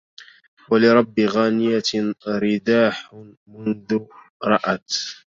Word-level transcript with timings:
ولرب 0.69 1.19
غانية 1.29 1.89
رداح 2.27 3.11
مذ 3.47 3.99
رأت 4.43 4.91